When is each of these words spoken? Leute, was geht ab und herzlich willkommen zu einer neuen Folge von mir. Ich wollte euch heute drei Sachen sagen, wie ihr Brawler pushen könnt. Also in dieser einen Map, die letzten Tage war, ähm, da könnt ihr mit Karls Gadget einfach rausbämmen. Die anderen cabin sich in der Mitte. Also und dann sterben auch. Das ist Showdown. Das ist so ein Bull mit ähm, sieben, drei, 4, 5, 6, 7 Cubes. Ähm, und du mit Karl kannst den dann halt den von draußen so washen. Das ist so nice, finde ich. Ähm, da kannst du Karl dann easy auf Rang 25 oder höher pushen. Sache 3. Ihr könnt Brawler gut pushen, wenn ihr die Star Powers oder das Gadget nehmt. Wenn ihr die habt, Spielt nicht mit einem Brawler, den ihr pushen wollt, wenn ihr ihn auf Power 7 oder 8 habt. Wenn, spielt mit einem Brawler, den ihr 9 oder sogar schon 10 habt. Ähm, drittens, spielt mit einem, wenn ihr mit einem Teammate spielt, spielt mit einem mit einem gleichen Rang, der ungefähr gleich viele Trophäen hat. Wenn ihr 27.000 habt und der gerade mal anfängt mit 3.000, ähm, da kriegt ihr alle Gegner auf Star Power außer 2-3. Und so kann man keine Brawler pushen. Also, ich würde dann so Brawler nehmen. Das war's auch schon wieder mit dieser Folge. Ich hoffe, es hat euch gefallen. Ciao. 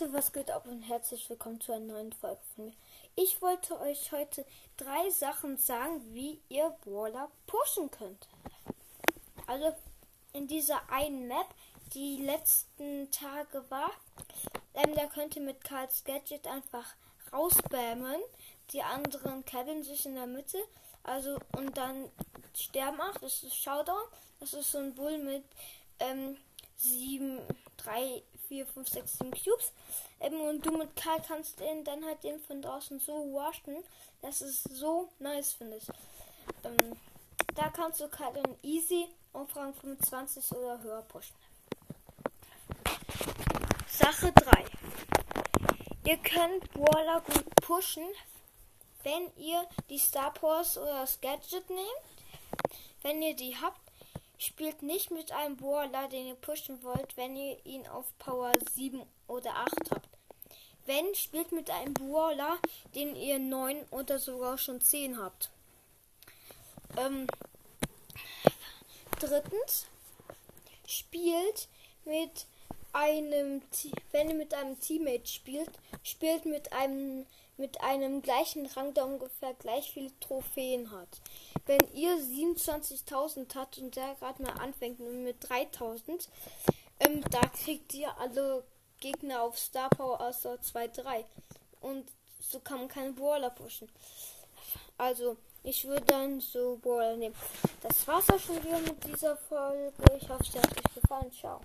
Leute, 0.00 0.12
was 0.14 0.32
geht 0.32 0.50
ab 0.50 0.66
und 0.66 0.82
herzlich 0.82 1.28
willkommen 1.28 1.60
zu 1.60 1.72
einer 1.72 1.92
neuen 1.92 2.12
Folge 2.12 2.40
von 2.54 2.66
mir. 2.66 2.72
Ich 3.16 3.42
wollte 3.42 3.78
euch 3.80 4.12
heute 4.12 4.46
drei 4.78 5.10
Sachen 5.10 5.58
sagen, 5.58 6.00
wie 6.14 6.40
ihr 6.48 6.74
Brawler 6.82 7.30
pushen 7.46 7.90
könnt. 7.90 8.28
Also 9.46 9.74
in 10.32 10.46
dieser 10.46 10.80
einen 10.90 11.28
Map, 11.28 11.46
die 11.92 12.16
letzten 12.16 13.10
Tage 13.10 13.68
war, 13.68 13.90
ähm, 14.74 14.94
da 14.94 15.06
könnt 15.06 15.36
ihr 15.36 15.42
mit 15.42 15.62
Karls 15.64 16.02
Gadget 16.04 16.46
einfach 16.46 16.94
rausbämmen. 17.32 18.20
Die 18.72 18.82
anderen 18.82 19.44
cabin 19.44 19.82
sich 19.82 20.06
in 20.06 20.14
der 20.14 20.26
Mitte. 20.26 20.58
Also 21.02 21.38
und 21.58 21.76
dann 21.76 22.10
sterben 22.54 23.00
auch. 23.00 23.18
Das 23.18 23.42
ist 23.42 23.54
Showdown. 23.54 24.04
Das 24.38 24.54
ist 24.54 24.72
so 24.72 24.78
ein 24.78 24.94
Bull 24.94 25.18
mit 25.18 25.44
ähm, 25.98 26.38
sieben, 26.76 27.40
drei, 27.76 28.22
4, 28.50 28.66
5, 28.66 28.88
6, 28.88 29.18
7 29.18 29.30
Cubes. 29.30 29.72
Ähm, 30.18 30.40
und 30.40 30.66
du 30.66 30.72
mit 30.76 30.96
Karl 30.96 31.22
kannst 31.26 31.60
den 31.60 31.84
dann 31.84 32.04
halt 32.04 32.22
den 32.24 32.40
von 32.40 32.60
draußen 32.60 32.98
so 32.98 33.12
washen. 33.32 33.76
Das 34.22 34.42
ist 34.42 34.64
so 34.64 35.08
nice, 35.20 35.52
finde 35.52 35.76
ich. 35.76 35.86
Ähm, 36.64 36.96
da 37.54 37.70
kannst 37.70 38.00
du 38.00 38.08
Karl 38.08 38.34
dann 38.34 38.56
easy 38.62 39.06
auf 39.32 39.54
Rang 39.54 39.72
25 39.72 40.50
oder 40.52 40.82
höher 40.82 41.02
pushen. 41.02 41.36
Sache 43.86 44.32
3. 44.32 44.64
Ihr 46.06 46.16
könnt 46.16 46.72
Brawler 46.72 47.20
gut 47.20 47.54
pushen, 47.62 48.04
wenn 49.04 49.30
ihr 49.36 49.64
die 49.88 49.98
Star 49.98 50.34
Powers 50.34 50.76
oder 50.76 51.02
das 51.02 51.20
Gadget 51.20 51.70
nehmt. 51.70 51.88
Wenn 53.02 53.22
ihr 53.22 53.36
die 53.36 53.56
habt, 53.56 53.80
Spielt 54.42 54.80
nicht 54.80 55.10
mit 55.10 55.32
einem 55.32 55.58
Brawler, 55.58 56.08
den 56.08 56.28
ihr 56.28 56.34
pushen 56.34 56.82
wollt, 56.82 57.14
wenn 57.18 57.36
ihr 57.36 57.58
ihn 57.66 57.86
auf 57.86 58.06
Power 58.18 58.52
7 58.72 59.02
oder 59.26 59.54
8 59.54 59.90
habt. 59.90 60.08
Wenn, 60.86 61.14
spielt 61.14 61.52
mit 61.52 61.68
einem 61.68 61.92
Brawler, 61.92 62.58
den 62.94 63.16
ihr 63.16 63.38
9 63.38 63.84
oder 63.90 64.18
sogar 64.18 64.56
schon 64.56 64.80
10 64.80 65.18
habt. 65.18 65.50
Ähm, 66.96 67.26
drittens, 69.18 69.86
spielt 70.86 71.68
mit 72.06 72.46
einem, 72.92 73.62
wenn 74.12 74.30
ihr 74.30 74.36
mit 74.36 74.54
einem 74.54 74.78
Teammate 74.80 75.26
spielt, 75.26 75.70
spielt 76.02 76.44
mit 76.44 76.72
einem 76.72 77.26
mit 77.60 77.82
einem 77.82 78.22
gleichen 78.22 78.64
Rang, 78.66 78.94
der 78.94 79.04
ungefähr 79.04 79.52
gleich 79.52 79.92
viele 79.92 80.18
Trophäen 80.18 80.90
hat. 80.90 81.20
Wenn 81.66 81.80
ihr 81.94 82.16
27.000 82.16 83.54
habt 83.54 83.76
und 83.76 83.94
der 83.94 84.14
gerade 84.14 84.42
mal 84.42 84.52
anfängt 84.52 84.98
mit 84.98 85.44
3.000, 85.44 86.26
ähm, 87.00 87.22
da 87.30 87.40
kriegt 87.48 87.92
ihr 87.92 88.16
alle 88.18 88.64
Gegner 88.98 89.42
auf 89.42 89.58
Star 89.58 89.90
Power 89.90 90.20
außer 90.20 90.54
2-3. 90.54 91.24
Und 91.80 92.10
so 92.40 92.60
kann 92.60 92.78
man 92.78 92.88
keine 92.88 93.12
Brawler 93.12 93.50
pushen. 93.50 93.90
Also, 94.96 95.36
ich 95.62 95.84
würde 95.86 96.06
dann 96.06 96.40
so 96.40 96.78
Brawler 96.80 97.16
nehmen. 97.16 97.34
Das 97.82 98.06
war's 98.06 98.28
auch 98.30 98.38
schon 98.38 98.62
wieder 98.64 98.80
mit 98.80 99.04
dieser 99.04 99.36
Folge. 99.36 99.92
Ich 100.16 100.28
hoffe, 100.28 100.42
es 100.42 100.54
hat 100.56 100.78
euch 100.78 100.94
gefallen. 100.94 101.32
Ciao. 101.32 101.58